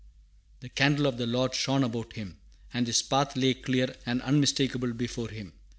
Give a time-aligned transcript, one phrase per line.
[0.61, 2.39] "The candle of the Lord shone about him,"
[2.73, 5.53] and his path lay clear and unmistakable before him.